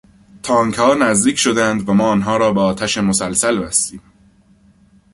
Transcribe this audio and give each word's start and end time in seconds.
تانکها 0.43 0.93
نزدیک 0.93 1.35
شدند 1.37 1.89
و 1.89 1.93
ما 1.93 2.07
آنها 2.09 2.37
را 2.37 2.53
به 2.53 2.61
آتش 2.61 2.97
مسلسل 2.97 3.59
بستیم. 3.59 4.01